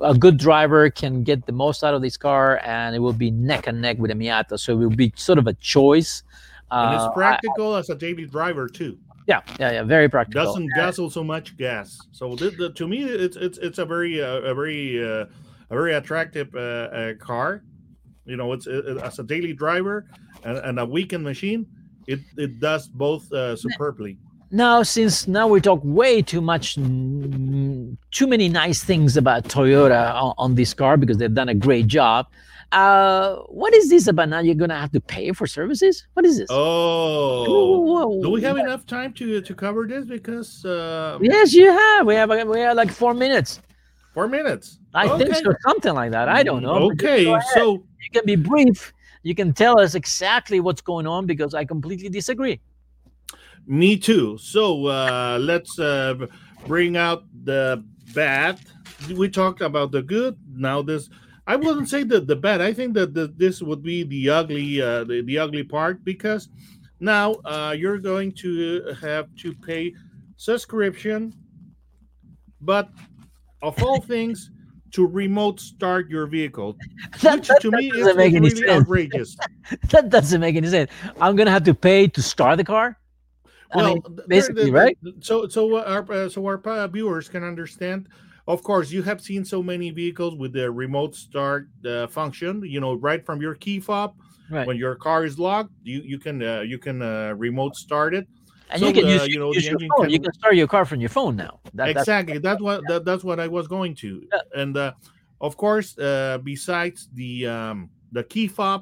a 0.00 0.14
good 0.14 0.36
driver 0.36 0.90
can 0.90 1.22
get 1.22 1.46
the 1.46 1.52
most 1.52 1.82
out 1.82 1.94
of 1.94 2.02
this 2.02 2.16
car, 2.16 2.60
and 2.64 2.94
it 2.94 2.98
will 2.98 3.12
be 3.12 3.30
neck 3.30 3.66
and 3.66 3.80
neck 3.80 3.96
with 3.98 4.10
a 4.10 4.14
Miata. 4.14 4.58
So 4.58 4.72
it 4.74 4.76
will 4.76 4.90
be 4.90 5.12
sort 5.16 5.38
of 5.38 5.46
a 5.46 5.54
choice. 5.54 6.22
and 6.70 6.90
Uh, 6.90 6.96
it's 6.96 7.04
I- 7.04 7.14
practical 7.14 7.76
as 7.76 7.88
a 7.90 7.94
daily 7.94 8.26
driver 8.26 8.68
too. 8.68 8.98
yeah, 9.26 9.40
yeah, 9.58 9.72
yeah, 9.72 9.82
very 9.82 10.08
practical. 10.08 10.44
Doesn't 10.44 10.68
guzzle 10.74 11.10
so 11.10 11.24
much 11.24 11.56
gas. 11.56 11.98
So 12.12 12.34
the, 12.36 12.50
the, 12.50 12.70
to 12.72 12.86
me, 12.86 13.02
it's 13.04 13.36
it's 13.36 13.58
it's 13.58 13.78
a 13.78 13.84
very 13.86 14.22
uh, 14.22 14.40
a 14.50 14.54
very 14.54 15.02
uh, 15.02 15.26
a 15.70 15.74
very 15.74 15.94
attractive 15.94 16.54
uh, 16.54 16.58
uh, 16.60 17.14
car. 17.18 17.62
You 18.24 18.36
know, 18.36 18.52
it's 18.52 18.66
it, 18.66 18.84
as 18.98 19.18
a 19.18 19.22
daily 19.24 19.52
driver 19.52 20.06
and, 20.44 20.58
and 20.58 20.78
a 20.80 20.86
weekend 20.86 21.24
machine. 21.24 21.66
It 22.06 22.20
it 22.36 22.60
does 22.60 22.86
both 22.86 23.32
uh, 23.32 23.56
superbly. 23.56 24.18
Now 24.50 24.82
since 24.82 25.26
now 25.26 25.46
we 25.48 25.60
talk 25.60 25.80
way 25.82 26.22
too 26.22 26.40
much 26.40 26.74
too 26.76 28.26
many 28.26 28.48
nice 28.48 28.82
things 28.84 29.16
about 29.16 29.44
toyota 29.44 30.14
on, 30.14 30.34
on 30.38 30.54
this 30.54 30.72
car 30.72 30.96
because 30.96 31.18
they've 31.18 31.34
done 31.34 31.48
a 31.48 31.54
great 31.54 31.86
job 31.86 32.26
uh 32.72 33.36
what 33.48 33.72
is 33.74 33.88
this 33.88 34.08
about 34.08 34.28
now? 34.28 34.40
You're 34.40 34.56
gonna 34.56 34.78
have 34.78 34.90
to 34.92 35.00
pay 35.00 35.30
for 35.32 35.46
services? 35.46 36.06
What 36.14 36.26
is 36.26 36.36
this? 36.38 36.48
Oh, 36.50 37.80
Whoa, 37.80 38.22
do 38.22 38.30
we 38.30 38.42
have 38.42 38.56
what? 38.56 38.64
enough 38.64 38.86
time 38.86 39.12
to 39.14 39.40
to 39.40 39.54
cover 39.54 39.86
this? 39.86 40.04
Because 40.04 40.64
uh, 40.64 41.18
yes 41.22 41.52
you 41.54 41.70
have. 41.70 42.06
We 42.06 42.14
have 42.16 42.28
we 42.48 42.60
have 42.60 42.76
like 42.76 42.90
four 42.90 43.14
minutes. 43.14 43.60
Four 44.12 44.26
minutes. 44.28 44.78
i 44.94 45.06
think 45.16 45.30
Okay. 45.30 45.42
so 45.42 45.54
something 45.60 45.94
like 45.94 46.10
that. 46.10 46.28
I 46.28 46.42
don't 46.42 46.62
know 46.62 46.90
Okay, 46.90 47.38
so 47.54 47.84
you 48.02 48.10
can 48.12 48.24
be 48.26 48.34
brief. 48.34 48.92
You 49.22 49.34
can 49.34 49.52
tell 49.52 49.78
us 49.78 49.94
exactly 49.94 50.58
what's 50.60 50.80
going 50.80 51.06
on 51.06 51.26
because 51.26 51.54
i 51.54 51.64
completely 51.64 52.08
disagree 52.08 52.60
Me 53.66 53.96
too. 53.96 54.38
So 54.38 54.86
uh, 54.86 55.38
let's 55.40 55.78
uh, 55.78 56.14
bring 56.66 56.96
out 56.96 57.24
the 57.44 57.84
bad. 58.14 58.60
We 59.14 59.28
talked 59.28 59.60
about 59.60 59.90
the 59.90 60.02
good. 60.02 60.38
Now 60.54 60.82
this, 60.82 61.10
I 61.46 61.56
wouldn't 61.56 61.88
say 61.88 62.04
that 62.04 62.26
the 62.26 62.36
bad. 62.36 62.60
I 62.60 62.72
think 62.72 62.94
that 62.94 63.14
the, 63.14 63.32
this 63.36 63.60
would 63.62 63.82
be 63.82 64.04
the 64.04 64.30
ugly, 64.30 64.80
uh, 64.80 65.04
the, 65.04 65.22
the 65.22 65.38
ugly 65.38 65.64
part 65.64 66.04
because 66.04 66.48
now 67.00 67.34
uh, 67.44 67.74
you're 67.76 67.98
going 67.98 68.32
to 68.32 68.94
have 69.00 69.34
to 69.36 69.52
pay 69.54 69.92
subscription, 70.36 71.34
but 72.60 72.88
of 73.62 73.82
all 73.82 74.00
things, 74.00 74.50
to 74.92 75.06
remote 75.06 75.60
start 75.60 76.08
your 76.08 76.26
vehicle, 76.26 76.76
that, 77.22 77.34
which 77.34 77.48
that- 77.48 77.60
to 77.60 77.70
that 77.70 77.76
me 77.78 77.90
is 77.90 77.98
doesn't 77.98 78.16
make 78.16 78.34
any 78.34 78.48
really 78.48 78.56
sense 78.56 78.70
outrageous. 78.82 79.36
that 79.90 80.08
doesn't 80.08 80.40
make 80.40 80.54
any 80.56 80.68
sense 80.68 80.90
i'm 81.20 81.34
gonna 81.36 81.50
have 81.50 81.64
to 81.64 81.74
pay 81.74 82.06
to 82.06 82.22
start 82.22 82.56
the 82.56 82.64
car 82.64 82.96
I 83.72 83.76
well 83.76 83.94
mean, 83.94 84.02
there- 84.16 84.26
basically, 84.28 84.66
the- 84.66 84.72
right? 84.72 84.98
so 85.20 85.48
so 85.48 85.78
our 85.84 86.04
uh, 86.12 86.28
so 86.28 86.44
our 86.46 86.60
uh, 86.64 86.86
viewers 86.88 87.28
can 87.28 87.42
understand 87.44 88.08
of 88.48 88.62
course 88.62 88.90
you 88.92 89.02
have 89.02 89.20
seen 89.20 89.44
so 89.44 89.62
many 89.62 89.90
vehicles 89.90 90.36
with 90.36 90.52
the 90.52 90.70
remote 90.70 91.14
start 91.16 91.68
uh, 91.84 92.06
function 92.06 92.62
you 92.64 92.80
know 92.80 92.94
right 92.94 93.24
from 93.26 93.40
your 93.40 93.54
key 93.54 93.80
fob 93.80 94.14
right 94.50 94.66
when 94.66 94.76
your 94.76 94.94
car 94.94 95.24
is 95.24 95.36
locked 95.38 95.72
you 95.82 96.00
you 96.04 96.18
can 96.18 96.42
uh, 96.42 96.60
you 96.60 96.78
can 96.78 97.02
uh, 97.02 97.34
remote 97.36 97.74
start 97.76 98.14
it 98.14 98.26
And 98.70 98.80
So, 98.80 98.86
you 98.88 98.94
can 98.94 99.04
uh, 99.06 99.14
use, 99.14 99.26
you 99.34 99.38
know, 99.38 99.52
use 99.54 99.62
the 99.62 99.70
your 99.70 99.78
engine 99.82 99.90
phone. 99.96 100.10
You 100.10 100.18
can- 100.18 100.30
can 100.30 100.34
start 100.42 100.54
your 100.56 100.66
car 100.66 100.84
from 100.84 101.00
your 101.00 101.10
phone 101.10 101.34
now. 101.36 101.58
That, 101.74 101.88
exactly 101.94 102.38
that's 102.38 102.62
what 102.62 102.82
that, 102.88 103.04
that's 103.04 103.24
what 103.24 103.38
i 103.40 103.48
was 103.48 103.66
going 103.76 103.94
to 104.02 104.10
Yeah. 104.32 104.62
and 104.62 104.76
uh, 104.76 104.92
of 105.40 105.56
course 105.56 105.88
uh, 105.98 106.38
besides 106.42 106.98
the 107.14 107.46
um 107.46 107.90
the 108.16 108.22
key 108.32 108.46
fob 108.48 108.80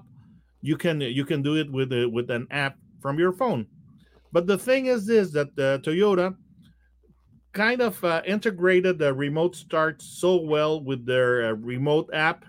you 0.61 0.77
can 0.77 1.01
you 1.01 1.25
can 1.25 1.41
do 1.43 1.57
it 1.63 1.69
with 1.73 1.91
a, 1.93 2.05
with 2.17 2.29
an 2.31 2.45
app 2.51 2.75
from 3.03 3.19
your 3.19 3.33
phone 3.33 3.67
but 4.35 4.47
the 4.47 4.59
thing 4.59 4.87
is 4.87 5.07
this 5.07 5.31
that 5.31 5.49
uh, 5.59 5.79
toyota 5.87 6.37
kind 7.53 7.81
of 7.81 8.03
uh, 8.05 8.21
integrated 8.27 8.99
the 8.99 9.15
remote 9.15 9.55
start 9.55 10.03
so 10.03 10.33
well 10.55 10.83
with 10.83 11.07
their 11.07 11.47
uh, 11.47 11.53
remote 11.53 12.11
app 12.13 12.45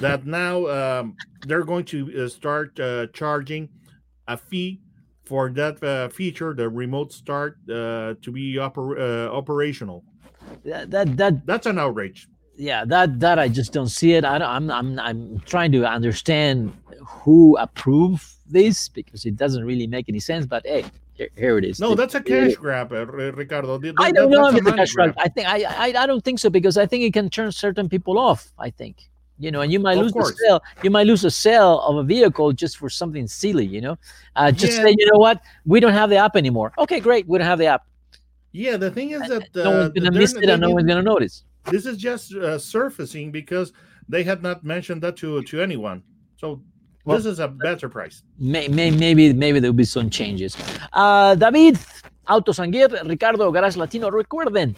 that 0.00 0.26
now 0.26 0.66
um, 0.66 1.16
they're 1.46 1.64
going 1.64 1.84
to 1.84 2.24
uh, 2.24 2.28
start 2.28 2.78
uh, 2.80 3.06
charging 3.12 3.68
a 4.26 4.36
fee 4.36 4.80
for 5.24 5.50
that 5.50 5.82
uh, 5.84 6.08
feature, 6.08 6.54
the 6.54 6.68
remote 6.68 7.12
start, 7.12 7.56
uh, 7.70 8.14
to 8.20 8.32
be 8.32 8.54
oper- 8.54 8.98
uh, 8.98 9.32
operational. 9.32 10.02
that, 10.64 10.90
that 10.90 11.16
that 11.16 11.46
That's 11.46 11.66
an 11.66 11.78
outrage. 11.78 12.26
Yeah 12.60 12.84
that 12.84 13.18
that 13.20 13.38
I 13.38 13.48
just 13.48 13.72
don't 13.72 13.88
see 13.88 14.12
it. 14.14 14.24
I 14.24 14.38
don't, 14.38 14.48
I'm 14.56 14.70
I'm 14.70 14.88
I'm 15.00 15.40
trying 15.52 15.72
to 15.72 15.84
understand 15.86 16.72
who 17.24 17.56
approved 17.56 18.26
this 18.46 18.88
because 18.88 19.24
it 19.24 19.36
doesn't 19.36 19.64
really 19.64 19.86
make 19.86 20.08
any 20.08 20.20
sense. 20.20 20.44
But 20.46 20.66
hey, 20.66 20.84
here, 21.36 21.58
it 21.58 21.64
is. 21.64 21.80
No, 21.80 21.94
that's 21.94 22.14
a 22.14 22.20
cash 22.20 22.54
grab, 22.56 22.92
uh, 22.92 23.06
Ricardo. 23.06 23.78
Th- 23.78 23.94
I 23.98 24.12
don't 24.12 24.30
know 24.30 24.48
if 24.48 24.56
it's 24.56 24.66
a 24.68 24.72
cash 24.72 24.92
grab. 24.92 25.14
I 25.16 25.28
think 25.28 25.48
I, 25.48 25.64
I 25.64 25.86
I 26.02 26.06
don't 26.06 26.24
think 26.24 26.38
so 26.38 26.50
because 26.50 26.76
I 26.76 26.86
think 26.86 27.02
it 27.04 27.12
can 27.12 27.30
turn 27.30 27.50
certain 27.52 27.88
people 27.88 28.18
off. 28.18 28.52
I 28.58 28.70
think 28.70 29.08
you 29.38 29.50
know, 29.50 29.62
and 29.62 29.72
you 29.72 29.80
might 29.80 29.96
Of 29.96 30.02
lose 30.04 30.12
course. 30.12 30.30
the 30.32 30.36
sale. 30.44 30.62
You 30.82 30.90
might 30.90 31.06
lose 31.06 31.24
a 31.24 31.30
sale 31.30 31.80
of 31.80 31.96
a 31.96 32.02
vehicle 32.04 32.52
just 32.52 32.76
for 32.76 32.90
something 32.90 33.26
silly. 33.26 33.64
You 33.64 33.80
know, 33.80 33.96
uh, 34.36 34.52
just 34.52 34.76
Yeah. 34.76 34.84
say 34.84 34.94
you 34.98 35.06
know 35.10 35.18
what, 35.18 35.40
we 35.64 35.80
don't 35.80 35.94
have 35.94 36.10
the 36.10 36.16
app 36.18 36.36
anymore. 36.36 36.72
Okay, 36.78 37.00
great, 37.00 37.26
we 37.26 37.38
don't 37.38 37.46
have 37.46 37.58
the 37.58 37.66
app. 37.66 37.86
Yeah, 38.52 38.76
the 38.76 38.90
thing 38.90 39.10
is 39.12 39.22
that 39.28 39.44
uh, 39.56 39.64
no 39.64 39.70
one's 39.78 39.92
gonna 39.94 40.12
miss 40.12 40.34
it, 40.34 40.48
and 40.48 40.60
no 40.60 40.70
one's 40.70 40.86
gonna 40.86 41.02
notice. 41.02 41.44
This 41.66 41.86
is 41.86 41.96
just 41.96 42.34
uh, 42.34 42.58
surfacing 42.58 43.30
because 43.32 43.72
they 44.08 44.22
had 44.22 44.42
not 44.42 44.64
mentioned 44.64 45.02
that 45.02 45.16
to 45.18 45.42
to 45.42 45.60
anyone. 45.60 46.02
So 46.36 46.62
Well- 47.04 47.16
this 47.16 47.26
is 47.26 47.38
a 47.38 47.48
better 47.48 47.88
price. 47.88 48.22
May, 48.38 48.68
may, 48.68 48.90
maybe 48.90 49.32
maybe 49.32 49.60
there'll 49.60 49.72
be 49.72 49.84
some 49.84 50.10
changes. 50.10 50.56
Uh, 50.92 51.34
David, 51.34 51.78
Autos 52.28 52.58
and 52.58 52.74
Ricardo, 53.08 53.50
Garage 53.50 53.76
Latino. 53.76 54.10
Recuerden, 54.10 54.76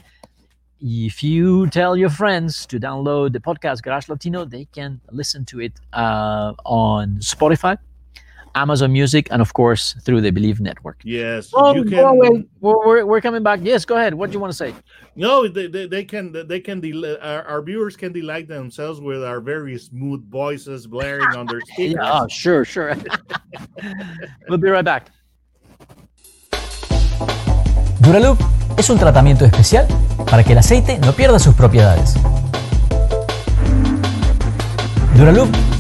if 0.80 1.22
you 1.22 1.66
tell 1.68 1.96
your 1.96 2.10
friends 2.10 2.66
to 2.66 2.78
download 2.80 3.32
the 3.32 3.40
podcast 3.40 3.82
Garage 3.82 4.08
Latino, 4.08 4.44
they 4.44 4.64
can 4.66 5.00
listen 5.10 5.44
to 5.46 5.60
it 5.60 5.72
uh, 5.92 6.52
on 6.64 7.18
Spotify, 7.18 7.76
Amazon 8.54 8.92
Music, 8.92 9.28
and 9.30 9.40
of 9.40 9.52
course 9.54 9.94
through 10.02 10.20
the 10.20 10.30
Bleav 10.32 10.60
Network. 10.60 11.00
Yes, 11.04 11.50
Oh, 11.54 11.74
you 11.74 11.84
go 11.84 12.08
away. 12.08 12.44
We're, 12.60 12.86
we're, 12.86 13.04
we're 13.06 13.20
coming 13.20 13.42
back. 13.42 13.60
Yes, 13.62 13.84
go 13.84 13.96
ahead. 13.96 14.14
What 14.14 14.30
do 14.30 14.34
you 14.34 14.40
want 14.40 14.52
to 14.52 14.56
say? 14.56 14.74
No, 15.16 15.48
they, 15.48 15.66
they, 15.66 15.86
they 15.86 16.04
can 16.04 16.32
they 16.48 16.60
can 16.60 16.80
del- 16.80 17.16
our, 17.20 17.42
our 17.44 17.62
viewers 17.62 17.96
can 17.96 18.12
delight 18.12 18.48
themselves 18.48 19.00
with 19.00 19.22
our 19.22 19.40
very 19.40 19.78
smooth 19.78 20.28
voices 20.30 20.86
blaring 20.86 21.34
on 21.36 21.46
their 21.46 21.60
speakers. 21.72 21.94
Yeah, 22.00 22.20
oh, 22.22 22.28
sure, 22.28 22.64
sure. 22.64 22.94
we'll 24.48 24.58
be 24.58 24.68
right 24.68 24.84
back. 24.84 25.10
Duralube 28.00 28.38
es 28.78 28.90
un 28.90 28.98
tratamiento 28.98 29.44
especial 29.44 29.86
para 30.28 30.42
que 30.42 30.52
el 30.52 30.58
aceite 30.58 30.98
no 30.98 31.12
pierda 31.12 31.38
sus 31.38 31.54
propiedades. 31.54 32.14
Duralube 35.16 35.50